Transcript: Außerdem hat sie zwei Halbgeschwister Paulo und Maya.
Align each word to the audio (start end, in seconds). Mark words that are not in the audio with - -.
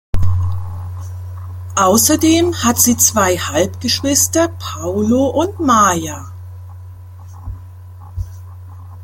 Außerdem 1.75 2.63
hat 2.63 2.79
sie 2.79 2.97
zwei 2.97 3.37
Halbgeschwister 3.37 4.47
Paulo 4.47 5.27
und 5.27 5.59
Maya. 5.59 6.31